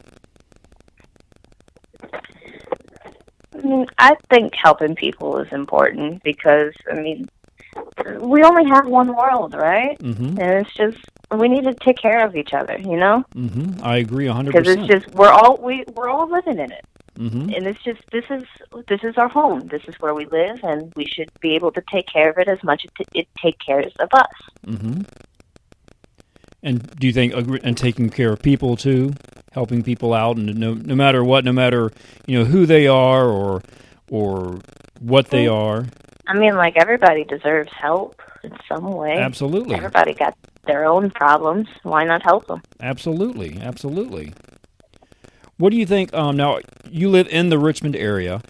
Mean, 3.70 3.86
I 3.98 4.16
think 4.28 4.54
helping 4.54 4.94
people 4.94 5.38
is 5.38 5.52
important 5.52 6.22
because 6.22 6.74
I 6.90 6.94
mean, 6.94 7.28
we 8.20 8.42
only 8.42 8.68
have 8.68 8.86
one 8.86 9.14
world, 9.14 9.54
right? 9.54 9.98
Mm-hmm. 9.98 10.40
And 10.40 10.66
it's 10.66 10.74
just 10.74 10.98
we 11.30 11.48
need 11.48 11.64
to 11.64 11.74
take 11.74 11.98
care 11.98 12.24
of 12.26 12.34
each 12.34 12.52
other, 12.52 12.76
you 12.78 12.96
know? 12.96 13.24
Mm-hmm. 13.34 13.84
I 13.84 13.98
agree 13.98 14.26
a 14.26 14.32
hundred 14.32 14.52
Because 14.52 14.68
it's 14.68 14.86
just 14.86 15.14
we're 15.14 15.30
all 15.30 15.56
we 15.56 15.84
we're 15.94 16.08
all 16.08 16.28
living 16.30 16.58
in 16.58 16.72
it, 16.72 16.84
Mm-hmm. 17.18 17.50
and 17.50 17.66
it's 17.66 17.82
just 17.82 18.00
this 18.12 18.24
is 18.30 18.44
this 18.88 19.00
is 19.02 19.18
our 19.18 19.28
home. 19.28 19.66
This 19.68 19.82
is 19.86 19.94
where 20.00 20.14
we 20.14 20.24
live, 20.26 20.60
and 20.62 20.92
we 20.96 21.04
should 21.04 21.30
be 21.40 21.54
able 21.54 21.70
to 21.72 21.82
take 21.92 22.06
care 22.06 22.30
of 22.30 22.38
it 22.38 22.48
as 22.48 22.62
much 22.62 22.86
as 22.86 22.90
it, 22.98 23.08
it 23.14 23.28
take 23.36 23.58
cares 23.58 23.92
of 23.98 24.08
us. 24.12 24.32
And 26.62 26.88
do 26.96 27.06
you 27.06 27.12
think 27.12 27.32
and 27.64 27.76
taking 27.76 28.10
care 28.10 28.32
of 28.32 28.42
people 28.42 28.76
too, 28.76 29.14
helping 29.52 29.82
people 29.82 30.12
out, 30.12 30.36
and 30.36 30.54
no 30.58 30.74
no 30.74 30.94
matter 30.94 31.24
what, 31.24 31.44
no 31.44 31.52
matter 31.52 31.90
you 32.26 32.38
know 32.38 32.44
who 32.44 32.66
they 32.66 32.86
are 32.86 33.26
or 33.26 33.62
or 34.10 34.60
what 35.00 35.28
they 35.30 35.46
are, 35.46 35.86
I 36.26 36.34
mean, 36.34 36.56
like 36.56 36.76
everybody 36.76 37.24
deserves 37.24 37.70
help 37.72 38.20
in 38.44 38.52
some 38.68 38.92
way. 38.92 39.16
absolutely, 39.18 39.74
Everybody 39.76 40.12
got 40.14 40.36
their 40.66 40.84
own 40.84 41.10
problems. 41.10 41.66
Why 41.82 42.04
not 42.04 42.22
help 42.22 42.46
them? 42.46 42.60
absolutely, 42.80 43.58
absolutely. 43.60 44.34
What 45.56 45.70
do 45.70 45.76
you 45.76 45.86
think? 45.86 46.12
Um, 46.14 46.36
now 46.36 46.58
you 46.90 47.08
live 47.08 47.28
in 47.28 47.48
the 47.48 47.58
Richmond 47.58 47.96
area, 47.96 48.42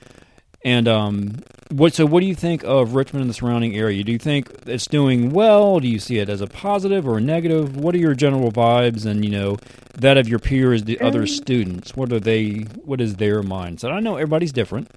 and 0.63 0.87
um, 0.89 1.43
what? 1.71 1.95
So 1.95 2.05
what 2.07 2.21
do 2.21 2.27
you 2.27 2.35
think 2.35 2.63
of 2.65 2.95
Richmond 2.95 3.23
and 3.23 3.31
the 3.31 3.35
surrounding 3.35 3.77
area? 3.77 4.03
Do 4.05 4.13
you 4.13 4.19
think 4.19 4.49
it's 4.67 4.87
doing 4.87 5.31
well? 5.31 5.81
Do 5.81 5.89
you 5.89 5.99
see 5.99 6.19
it 6.19 6.29
as 6.29 6.41
a 6.41 6.47
positive 6.47 7.07
or 7.09 7.19
a 7.19 7.21
negative? 7.21 7.77
What 7.77 7.95
are 7.95 7.99
your 7.99 8.15
general 8.15 8.51
vibes, 8.53 9.07
and 9.07 9.25
you 9.25 9.31
know 9.31 9.57
that 9.97 10.17
of 10.19 10.29
your 10.29 10.39
peers, 10.39 10.85
the 10.85 11.01
other 11.01 11.23
Mm. 11.23 11.29
students? 11.29 11.97
What 11.97 12.13
are 12.13 12.21
they? 12.21 12.67
What 12.85 13.01
is 13.01 13.17
their 13.17 13.43
mindset? 13.43 13.93
I 13.93 14.01
know 14.01 14.17
everybody's 14.17 14.53
different. 14.53 14.89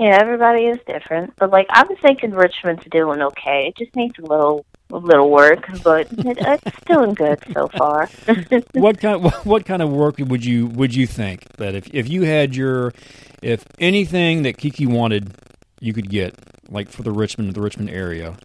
Yeah, 0.00 0.18
everybody 0.20 0.64
is 0.66 0.78
different, 0.86 1.34
but 1.38 1.50
like 1.50 1.66
I 1.70 1.82
was 1.84 1.98
thinking, 2.00 2.30
Richmond's 2.30 2.84
doing 2.90 3.20
okay. 3.20 3.66
It 3.68 3.76
just 3.76 3.94
needs 3.94 4.18
a 4.18 4.22
little 4.22 4.64
a 4.90 4.96
little 4.96 5.30
work, 5.30 5.68
but 5.84 6.06
it, 6.12 6.38
it's 6.64 6.80
doing 6.86 7.12
good 7.12 7.38
so 7.52 7.68
far. 7.76 8.08
what 8.72 8.98
kind? 9.00 9.30
What 9.44 9.66
kind 9.66 9.82
of 9.82 9.90
work 9.90 10.16
would 10.18 10.44
you 10.44 10.66
would 10.68 10.94
you 10.94 11.06
think 11.06 11.46
that 11.58 11.74
if 11.74 11.92
if 11.92 12.08
you 12.08 12.22
had 12.22 12.56
your 12.56 12.94
if 13.42 13.64
anything 13.78 14.42
that 14.42 14.56
Kiki 14.56 14.86
wanted, 14.86 15.34
you 15.80 15.92
could 15.92 16.08
get 16.08 16.34
like 16.70 16.88
for 16.88 17.02
the 17.02 17.12
Richmond 17.12 17.54
the 17.54 17.60
Richmond 17.60 17.90
area. 17.90 18.36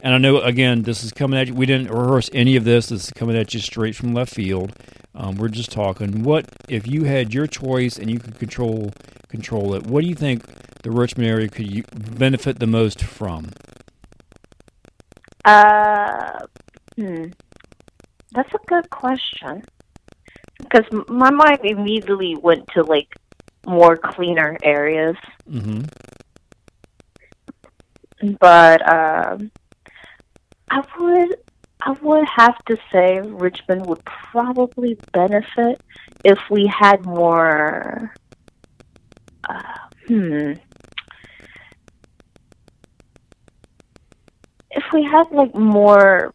And 0.00 0.14
I 0.14 0.18
know 0.18 0.40
again, 0.40 0.82
this 0.82 1.02
is 1.02 1.12
coming 1.12 1.38
at 1.38 1.48
you. 1.48 1.54
We 1.54 1.66
didn't 1.66 1.90
rehearse 1.90 2.28
any 2.32 2.56
of 2.56 2.64
this. 2.64 2.88
This 2.88 3.04
is 3.04 3.10
coming 3.10 3.36
at 3.36 3.54
you 3.54 3.60
straight 3.60 3.96
from 3.96 4.14
left 4.14 4.34
field. 4.34 4.72
Um, 5.14 5.36
we're 5.36 5.48
just 5.48 5.70
talking. 5.70 6.22
What 6.22 6.46
if 6.68 6.86
you 6.86 7.04
had 7.04 7.34
your 7.34 7.46
choice 7.46 7.98
and 7.98 8.10
you 8.10 8.18
could 8.18 8.38
control 8.38 8.92
control 9.28 9.74
it? 9.74 9.86
What 9.86 10.02
do 10.02 10.08
you 10.08 10.14
think 10.14 10.44
the 10.82 10.90
Richmond 10.90 11.28
area 11.28 11.48
could 11.48 12.18
benefit 12.18 12.58
the 12.58 12.66
most 12.66 13.02
from? 13.02 13.50
Uh, 15.44 16.46
hmm. 16.96 17.24
That's 18.32 18.52
a 18.54 18.66
good 18.66 18.88
question. 18.90 19.62
Because 20.58 20.86
my 21.08 21.30
mind 21.30 21.60
immediately 21.64 22.36
went 22.36 22.66
to 22.68 22.82
like 22.82 23.14
more 23.66 23.96
cleaner 23.96 24.56
areas, 24.62 25.16
hmm 25.48 25.82
but 28.38 28.80
um, 28.88 29.50
I 30.70 30.82
would 30.98 31.36
I 31.84 31.92
would 32.00 32.24
have 32.36 32.56
to 32.66 32.76
say 32.92 33.20
Richmond 33.20 33.86
would 33.86 34.04
probably 34.04 34.96
benefit 35.12 35.80
if 36.24 36.38
we 36.50 36.66
had 36.66 37.04
more. 37.04 38.14
Uh, 39.48 39.62
hmm. 40.06 40.52
If 44.70 44.84
we 44.92 45.02
had 45.02 45.30
like 45.32 45.54
more. 45.54 46.32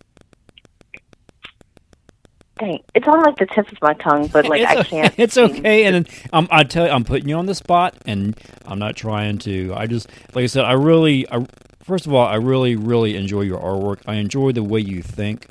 Dang, 2.57 2.79
it's 2.95 3.07
on 3.07 3.21
like 3.21 3.37
the 3.37 3.45
tip 3.45 3.71
of 3.71 3.81
my 3.81 3.93
tongue, 3.93 4.27
but 4.27 4.47
like 4.47 4.61
it's 4.61 4.71
I 4.71 4.83
can't. 4.83 5.13
It's 5.17 5.37
okay, 5.37 5.85
and 5.85 6.07
um, 6.33 6.47
I 6.51 6.63
tell 6.63 6.85
you, 6.85 6.91
I'm 6.91 7.03
putting 7.03 7.29
you 7.29 7.35
on 7.35 7.45
the 7.45 7.55
spot, 7.55 7.95
and 8.05 8.37
I'm 8.65 8.79
not 8.79 8.95
trying 8.95 9.37
to. 9.39 9.73
I 9.75 9.85
just, 9.85 10.09
like 10.33 10.43
I 10.43 10.47
said, 10.47 10.65
I 10.65 10.73
really, 10.73 11.29
I, 11.31 11.45
first 11.83 12.07
of 12.07 12.13
all, 12.13 12.25
I 12.25 12.35
really, 12.35 12.75
really 12.75 13.15
enjoy 13.15 13.41
your 13.41 13.59
artwork. 13.59 14.01
I 14.07 14.15
enjoy 14.15 14.51
the 14.53 14.63
way 14.63 14.79
you 14.79 15.01
think. 15.01 15.47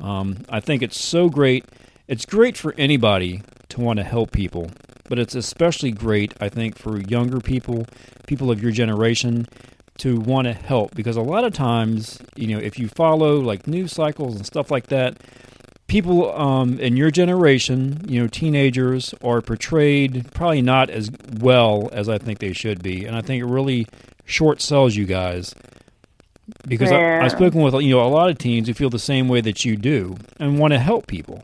Um, 0.00 0.44
I 0.48 0.60
think 0.60 0.82
it's 0.82 0.98
so 0.98 1.28
great. 1.28 1.64
It's 2.08 2.26
great 2.26 2.56
for 2.56 2.74
anybody 2.76 3.42
to 3.70 3.80
want 3.80 3.98
to 3.98 4.04
help 4.04 4.32
people, 4.32 4.70
but 5.08 5.18
it's 5.18 5.34
especially 5.34 5.92
great, 5.92 6.34
I 6.40 6.48
think, 6.48 6.76
for 6.76 7.00
younger 7.00 7.40
people, 7.40 7.86
people 8.26 8.50
of 8.50 8.62
your 8.62 8.72
generation, 8.72 9.46
to 9.98 10.18
want 10.18 10.46
to 10.46 10.52
help 10.54 10.94
because 10.94 11.16
a 11.16 11.22
lot 11.22 11.44
of 11.44 11.52
times, 11.52 12.20
you 12.34 12.46
know, 12.46 12.58
if 12.58 12.78
you 12.78 12.88
follow 12.88 13.36
like 13.36 13.66
news 13.66 13.92
cycles 13.92 14.34
and 14.34 14.46
stuff 14.46 14.70
like 14.70 14.86
that, 14.86 15.18
people 15.90 16.32
um, 16.38 16.78
in 16.78 16.96
your 16.96 17.10
generation, 17.10 18.00
you 18.08 18.20
know, 18.20 18.28
teenagers 18.28 19.12
are 19.24 19.42
portrayed 19.42 20.32
probably 20.32 20.62
not 20.62 20.88
as 20.88 21.10
well 21.40 21.88
as 21.90 22.08
I 22.08 22.16
think 22.16 22.38
they 22.38 22.52
should 22.52 22.80
be, 22.80 23.04
and 23.04 23.16
I 23.16 23.20
think 23.22 23.42
it 23.42 23.46
really 23.46 23.88
short 24.24 24.60
sells 24.62 24.94
you 24.94 25.04
guys 25.04 25.52
because 26.68 26.92
I, 26.92 26.98
Yeah. 27.00 27.24
I've 27.24 27.32
spoken 27.32 27.60
with 27.62 27.74
you 27.74 27.90
know 27.90 28.04
a 28.04 28.08
lot 28.08 28.30
of 28.30 28.38
teens 28.38 28.68
who 28.68 28.74
feel 28.74 28.88
the 28.88 29.00
same 29.00 29.26
way 29.26 29.40
that 29.40 29.64
you 29.64 29.76
do 29.76 30.16
and 30.38 30.60
want 30.60 30.72
to 30.72 30.78
help 30.78 31.08
people. 31.08 31.42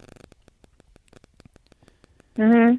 Mhm. 2.38 2.79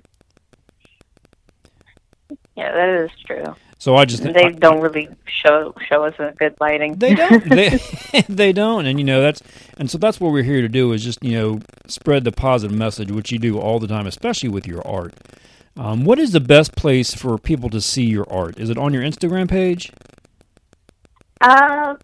Yeah, 2.55 2.71
that 2.71 2.89
is 3.03 3.11
true. 3.25 3.55
So 3.79 3.95
I 3.95 4.05
just 4.05 4.23
They 4.23 4.49
don't 4.49 4.81
really 4.81 5.07
show 5.25 5.73
show 5.87 6.03
us 6.03 6.15
a 6.17 6.33
good 6.37 6.55
lighting. 6.59 6.95
They 6.95 7.13
don't. 7.13 7.45
They 7.49 7.77
they 8.29 8.51
don't. 8.51 8.85
And 8.85 8.99
you 8.99 9.05
know 9.05 9.21
that's 9.21 9.41
and 9.77 9.89
so 9.89 9.97
that's 9.97 10.19
what 10.19 10.31
we're 10.31 10.43
here 10.43 10.61
to 10.61 10.69
do 10.69 10.93
is 10.93 11.03
just 11.03 11.23
you 11.23 11.37
know 11.37 11.59
spread 11.87 12.23
the 12.23 12.31
positive 12.31 12.75
message, 12.75 13.11
which 13.11 13.31
you 13.31 13.37
do 13.37 13.59
all 13.59 13.79
the 13.79 13.87
time, 13.87 14.07
especially 14.07 14.49
with 14.49 14.65
your 14.65 14.85
art. 14.87 15.13
Um, 15.75 16.05
what 16.05 16.17
is 16.17 16.31
the 16.31 16.39
best 16.39 16.75
place 16.75 17.13
for 17.13 17.37
people 17.37 17.69
to 17.69 17.79
see 17.79 18.05
your 18.05 18.25
art? 18.31 18.59
Is 18.59 18.71
it 18.71 18.79
on 18.79 18.93
your 18.93 19.03
Instagram 19.03 19.47
page? 19.47 19.91
Uh, 21.39 21.95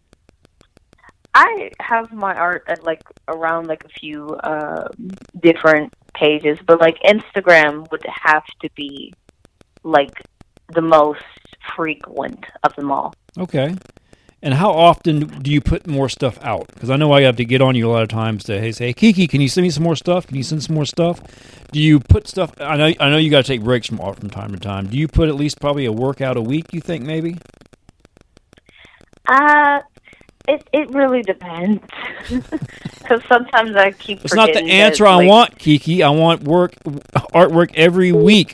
I 1.34 1.72
have 1.80 2.12
my 2.12 2.36
art 2.36 2.66
at 2.68 2.84
like 2.84 3.02
around 3.28 3.66
like 3.66 3.84
a 3.84 3.90
few 3.90 4.30
uh, 4.44 4.90
different 5.42 5.92
pages, 6.14 6.60
but 6.68 6.80
like 6.80 7.00
Instagram 7.02 7.90
would 7.90 8.06
have 8.08 8.46
to 8.62 8.70
be 8.76 9.12
like 9.84 10.22
the 10.72 10.82
most 10.82 11.24
frequent 11.76 12.46
of 12.64 12.76
them 12.76 12.92
all. 12.92 13.14
Okay. 13.38 13.76
And 14.42 14.54
how 14.56 14.72
often 14.74 15.28
do 15.42 15.50
you 15.52 15.62
put 15.62 15.88
more 15.88 16.10
stuff 16.10 16.38
out? 16.44 16.68
Because 16.74 16.90
I 16.90 16.98
know 16.98 17.14
I 17.14 17.22
have 17.22 17.38
to 17.38 17.46
get 17.46 17.62
on 17.62 17.76
you 17.76 17.90
a 17.90 17.92
lot 17.92 18.04
of 18.04 18.10
times 18.10 18.44
to 18.46 18.60
hey 18.60 18.74
say, 18.74 18.88
hey, 18.88 18.94
Kiki, 18.94 19.26
can 19.26 19.40
you 19.40 19.48
send 19.48 19.64
me 19.64 19.70
some 19.70 19.84
more 19.84 19.96
stuff? 19.96 20.28
Can 20.28 20.36
you 20.36 20.44
send 20.44 20.62
some 20.62 20.76
more 20.76 20.84
stuff? 20.86 21.22
Do 21.72 21.80
you 21.80 22.02
put 22.02 22.28
stuff? 22.28 22.52
I 22.60 22.76
know 22.76 22.94
I 23.00 23.10
know 23.10 23.16
you 23.18 23.30
got 23.30 23.46
to 23.46 23.48
take 23.48 23.64
breaks 23.64 23.88
from 23.88 24.02
art 24.02 24.20
from 24.20 24.30
time 24.30 24.52
to 24.52 24.60
time. 24.60 24.88
Do 24.88 24.98
you 24.98 25.08
put 25.08 25.30
at 25.30 25.36
least 25.36 25.62
probably 25.62 25.86
a 25.86 25.94
workout 25.94 26.36
a 26.36 26.42
week? 26.42 26.74
You 26.74 26.82
think 26.82 27.06
maybe? 27.06 27.38
Uh, 29.30 29.80
it 30.48 30.68
it 30.74 30.90
really 30.90 31.22
depends. 31.24 31.82
Because 33.04 33.22
sometimes 33.28 33.76
I 33.76 33.92
keep. 33.92 34.24
It's 34.24 34.34
not 34.34 34.48
the 34.48 34.54
forgetting 34.54 34.68
that 34.70 34.74
answer 34.76 35.06
I 35.06 35.16
like- 35.18 35.28
want, 35.28 35.60
Kiki. 35.60 36.04
I 36.04 36.10
want 36.10 36.44
work 36.44 36.74
artwork 37.34 37.74
every 37.76 38.14
week. 38.14 38.54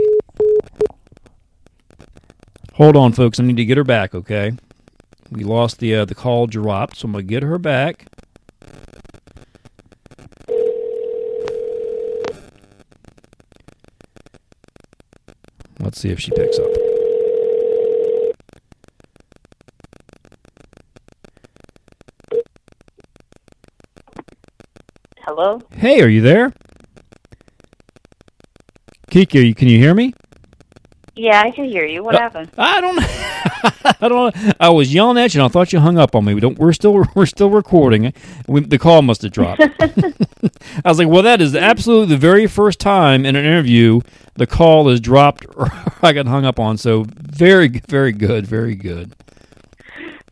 Hold 2.80 2.96
on, 2.96 3.12
folks. 3.12 3.42
I 3.42 3.44
need 3.44 3.58
to 3.58 3.66
get 3.66 3.76
her 3.76 3.84
back, 3.84 4.16
okay? 4.16 4.54
We 5.30 5.44
lost 5.44 5.80
the 5.80 5.96
uh, 5.96 6.06
the 6.06 6.16
call 6.16 6.48
dropped, 6.48 6.96
so 6.96 7.08
I'm 7.08 7.12
going 7.12 7.28
to 7.28 7.30
get 7.30 7.44
her 7.44 7.58
back. 7.58 8.06
Let's 15.82 16.00
see 16.00 16.08
if 16.10 16.22
she 16.22 16.32
picks 16.32 16.58
up. 16.58 16.72
Hello? 25.18 25.62
Hey, 25.74 26.00
are 26.00 26.08
you 26.08 26.22
there? 26.22 26.54
Kiki, 29.12 29.54
can 29.54 29.68
you 29.68 29.80
hear 29.80 29.94
me? 29.94 30.14
Yeah, 31.20 31.42
I 31.42 31.52
can 31.52 31.66
hear 31.66 31.86
you. 31.86 32.02
What 32.02 32.16
Uh, 32.16 32.20
happened? 32.20 32.50
I 32.58 32.80
don't. 32.80 33.00
I 34.02 34.08
don't. 34.08 34.34
I 34.58 34.70
was 34.70 34.94
yelling 34.94 35.18
at 35.18 35.34
you, 35.34 35.42
and 35.42 35.46
I 35.46 35.50
thought 35.52 35.74
you 35.74 35.80
hung 35.82 35.98
up 35.98 36.16
on 36.16 36.24
me. 36.24 36.34
We 36.34 36.40
don't. 36.40 36.58
We're 36.58 36.72
still. 36.72 37.04
We're 37.16 37.26
still 37.26 37.50
recording. 37.50 38.14
We, 38.48 38.62
the 38.62 38.78
call 38.78 39.02
must 39.02 39.24
have 39.24 39.32
dropped. 39.34 39.62
I 39.82 40.90
was 40.90 40.98
like, 40.98 41.10
well, 41.10 41.24
that 41.24 41.42
is 41.42 41.56
absolutely 41.58 42.08
the 42.16 42.18
very 42.18 42.48
first 42.48 42.80
time 42.80 43.26
in 43.26 43.36
an 43.36 43.44
interview 43.44 44.00
the 44.36 44.48
call 44.48 44.88
is 44.88 45.02
dropped 45.02 45.46
or 45.58 45.68
I 46.02 46.14
got 46.14 46.26
hung 46.26 46.46
up 46.46 46.58
on. 46.58 46.78
So 46.78 47.06
very, 47.18 47.68
very 47.68 48.14
good, 48.14 48.48
very 48.48 48.76
good. 48.76 49.14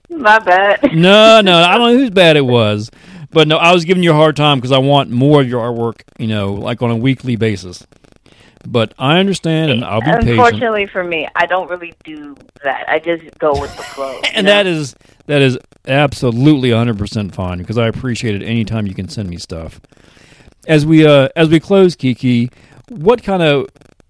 My 0.09 0.39
bad. 0.39 0.93
No, 0.95 1.41
no, 1.41 1.57
I 1.63 1.77
don't 1.77 1.93
know 1.93 1.99
whose 1.99 2.11
bad 2.11 2.37
it 2.37 2.45
was, 2.45 2.89
but 3.31 3.49
no, 3.49 3.57
I 3.57 3.73
was 3.73 3.83
giving 3.83 4.03
you 4.03 4.11
a 4.11 4.15
hard 4.15 4.37
time 4.37 4.59
because 4.59 4.71
I 4.71 4.77
want 4.77 5.09
more 5.09 5.41
of 5.41 5.49
your 5.49 5.61
artwork. 5.61 6.03
You 6.17 6.27
know, 6.27 6.53
like 6.53 6.81
on 6.81 6.91
a 6.91 6.95
weekly 6.95 7.35
basis. 7.35 7.85
But 8.69 8.93
I 8.99 9.19
understand, 9.19 9.71
and 9.71 9.85
I'll 9.85 10.01
be 10.01 10.07
patient. 10.07 10.29
Unfortunately 10.31 10.87
for 10.87 11.01
me, 11.01 11.25
I 11.37 11.45
don't 11.45 11.69
really 11.69 11.93
do 12.03 12.35
that. 12.65 12.83
I 12.89 12.99
just 12.99 13.23
go 13.39 13.57
with 13.57 13.75
the 13.77 13.83
flow. 13.83 14.11
you 14.15 14.21
and 14.33 14.45
know? 14.45 14.51
that 14.51 14.67
is 14.67 14.93
that 15.27 15.41
is 15.41 15.57
absolutely 15.87 16.69
100% 16.69 17.33
fine 17.33 17.59
because 17.59 17.77
I 17.77 17.87
appreciate 17.87 18.35
it 18.35 18.43
anytime 18.43 18.85
you 18.85 18.93
can 18.93 19.07
send 19.07 19.29
me 19.29 19.37
stuff. 19.37 19.79
As 20.67 20.85
we 20.85 21.07
uh 21.07 21.29
as 21.37 21.47
we 21.47 21.61
close 21.61 21.95
Kiki, 21.95 22.51
what 22.89 23.23
kind 23.23 23.41
of 23.41 23.67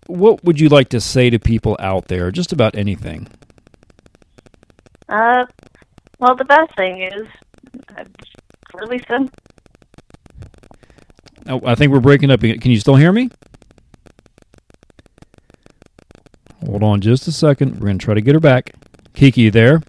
what 0.08 0.44
would 0.44 0.60
you 0.60 0.70
like 0.70 0.90
to 0.90 1.02
say 1.02 1.30
to 1.30 1.38
people 1.38 1.78
out 1.80 2.08
there 2.08 2.32
just 2.32 2.52
about 2.52 2.76
anything? 2.76 3.28
Uh, 5.08 5.46
well, 6.20 6.36
the 6.36 6.46
best 6.46 6.76
thing 6.76 7.04
is 7.04 7.28
uh, 7.96 8.04
release 8.74 9.06
them. 9.08 9.30
Oh, 11.48 11.62
I 11.64 11.76
think 11.76 11.92
we're 11.92 12.00
breaking 12.00 12.32
up. 12.32 12.42
Can 12.42 12.72
you 12.72 12.80
still 12.80 12.96
hear 12.96 13.12
me? 13.12 13.30
Hold 16.66 16.84
on 16.84 17.02
just 17.02 17.28
a 17.28 17.32
second. 17.32 17.76
We're 17.76 17.88
going 17.88 18.00
to 18.00 18.06
try 18.06 18.14
to 18.14 18.22
get 18.22 18.34
her 18.34 18.40
back. 18.40 18.74
Kiki, 19.14 19.50
there? 19.50 19.82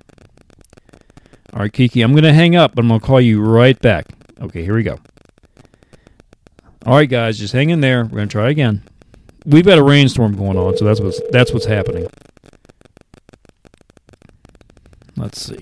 All 1.53 1.61
right, 1.61 1.73
Kiki, 1.73 2.03
I'm 2.03 2.13
going 2.13 2.25
to 2.25 2.33
hang 2.33 2.57
up, 2.57 2.75
but 2.75 2.83
I'm 2.83 2.89
going 2.89 3.01
to 3.01 3.07
call 3.07 3.21
you 3.21 3.41
right 3.41 3.79
back. 3.81 4.07
Okay, 4.41 4.63
here 4.63 4.75
we 4.75 4.83
go. 4.83 4.99
All 6.87 6.95
right, 6.95 7.09
guys, 7.09 7.39
just 7.39 7.53
hang 7.53 7.71
in 7.71 7.81
there. 7.81 8.05
We're 8.05 8.17
going 8.17 8.29
to 8.29 8.33
try 8.33 8.51
again. 8.51 8.83
We've 9.45 9.65
got 9.65 9.79
a 9.79 9.83
rainstorm 9.83 10.37
going 10.37 10.57
on, 10.57 10.77
so 10.77 10.85
that's 10.85 11.01
what's 11.01 11.21
that's 11.31 11.53
what's 11.53 11.67
happening. 11.67 12.07
Let's 15.17 15.41
see. 15.41 15.59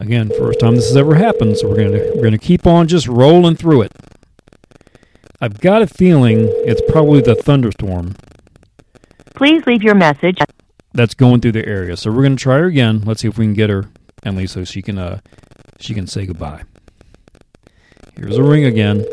Again, 0.00 0.30
first 0.38 0.60
time 0.60 0.76
this 0.76 0.88
has 0.88 0.96
ever 0.96 1.14
happened, 1.14 1.58
so 1.58 1.68
we're 1.68 1.76
gonna 1.76 2.10
we're 2.14 2.22
gonna 2.22 2.38
keep 2.38 2.66
on 2.66 2.88
just 2.88 3.06
rolling 3.06 3.54
through 3.54 3.82
it. 3.82 3.92
I've 5.42 5.60
got 5.60 5.82
a 5.82 5.86
feeling 5.86 6.46
it's 6.64 6.80
probably 6.90 7.20
the 7.20 7.34
thunderstorm 7.34 8.14
Please 9.34 9.64
leave 9.66 9.82
your 9.82 9.94
message. 9.94 10.38
that's 10.94 11.14
going 11.14 11.40
through 11.40 11.52
the 11.52 11.66
area. 11.66 11.96
So 11.98 12.10
we're 12.10 12.22
gonna 12.22 12.36
try 12.36 12.58
her 12.58 12.66
again. 12.66 13.02
Let's 13.04 13.20
see 13.20 13.28
if 13.28 13.36
we 13.36 13.44
can 13.44 13.54
get 13.54 13.68
her, 13.68 13.90
Emily, 14.24 14.46
so 14.46 14.64
she 14.64 14.80
can 14.80 14.96
uh 14.98 15.20
she 15.78 15.92
can 15.92 16.06
say 16.06 16.24
goodbye. 16.24 16.62
Here's 18.16 18.38
a 18.38 18.42
ring 18.42 18.64
again. 18.64 19.04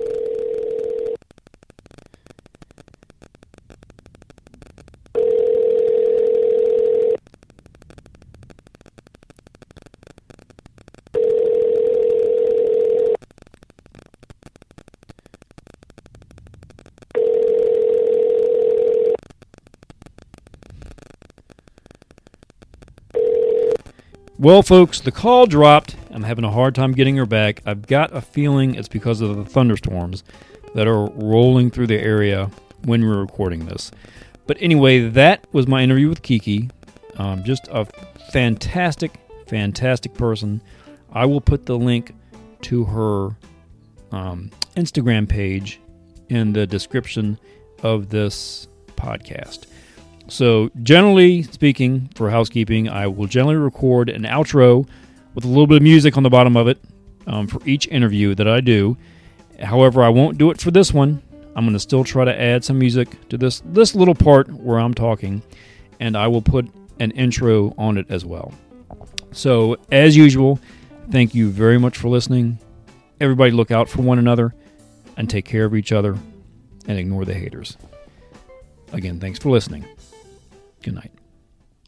Well, 24.47 24.63
folks, 24.63 25.01
the 25.01 25.11
call 25.11 25.45
dropped. 25.45 25.97
I'm 26.09 26.23
having 26.23 26.45
a 26.45 26.51
hard 26.51 26.73
time 26.73 26.93
getting 26.93 27.17
her 27.17 27.25
back. 27.25 27.61
I've 27.65 27.85
got 27.85 28.15
a 28.15 28.21
feeling 28.21 28.75
it's 28.75 28.87
because 28.87 29.19
of 29.19 29.35
the 29.35 29.43
thunderstorms 29.43 30.23
that 30.73 30.87
are 30.87 31.09
rolling 31.09 31.69
through 31.69 31.87
the 31.87 31.99
area 31.99 32.49
when 32.85 33.05
we're 33.05 33.19
recording 33.19 33.65
this. 33.65 33.91
But 34.45 34.55
anyway, 34.61 35.09
that 35.09 35.45
was 35.51 35.67
my 35.67 35.83
interview 35.83 36.07
with 36.07 36.21
Kiki. 36.21 36.69
Um, 37.17 37.43
just 37.43 37.67
a 37.69 37.87
fantastic, 38.31 39.19
fantastic 39.47 40.13
person. 40.13 40.61
I 41.11 41.25
will 41.25 41.41
put 41.41 41.65
the 41.65 41.77
link 41.77 42.15
to 42.61 42.85
her 42.85 43.35
um, 44.17 44.49
Instagram 44.77 45.27
page 45.27 45.81
in 46.29 46.53
the 46.53 46.65
description 46.65 47.37
of 47.83 48.07
this 48.11 48.69
podcast. 48.95 49.65
So, 50.29 50.69
generally 50.83 51.43
speaking, 51.43 52.09
for 52.15 52.29
housekeeping, 52.29 52.89
I 52.89 53.07
will 53.07 53.27
generally 53.27 53.55
record 53.55 54.09
an 54.09 54.23
outro 54.23 54.87
with 55.33 55.45
a 55.45 55.47
little 55.47 55.67
bit 55.67 55.77
of 55.77 55.83
music 55.83 56.17
on 56.17 56.23
the 56.23 56.29
bottom 56.29 56.57
of 56.57 56.67
it 56.67 56.79
um, 57.27 57.47
for 57.47 57.61
each 57.65 57.87
interview 57.87 58.35
that 58.35 58.47
I 58.47 58.59
do. 58.59 58.97
However, 59.61 60.03
I 60.03 60.09
won't 60.09 60.37
do 60.37 60.51
it 60.51 60.59
for 60.59 60.71
this 60.71 60.93
one. 60.93 61.21
I'm 61.55 61.63
going 61.65 61.73
to 61.73 61.79
still 61.79 62.03
try 62.03 62.25
to 62.25 62.39
add 62.39 62.63
some 62.63 62.77
music 62.77 63.29
to 63.29 63.37
this 63.37 63.61
this 63.65 63.95
little 63.95 64.13
part 64.13 64.49
where 64.51 64.79
I'm 64.79 64.93
talking, 64.93 65.41
and 65.99 66.15
I 66.15 66.27
will 66.27 66.41
put 66.41 66.67
an 66.99 67.11
intro 67.11 67.73
on 67.77 67.97
it 67.97 68.05
as 68.09 68.25
well. 68.25 68.53
So, 69.31 69.77
as 69.91 70.15
usual, 70.15 70.59
thank 71.09 71.33
you 71.33 71.49
very 71.49 71.77
much 71.77 71.97
for 71.97 72.09
listening. 72.09 72.59
Everybody, 73.19 73.51
look 73.51 73.71
out 73.71 73.89
for 73.89 74.01
one 74.01 74.19
another 74.19 74.53
and 75.15 75.29
take 75.29 75.45
care 75.45 75.65
of 75.65 75.73
each 75.73 75.91
other 75.91 76.17
and 76.87 76.99
ignore 76.99 77.25
the 77.25 77.33
haters. 77.33 77.77
Again, 78.93 79.19
thanks 79.19 79.39
for 79.39 79.49
listening. 79.49 79.85
Good 80.87 80.95
night. 80.95 81.16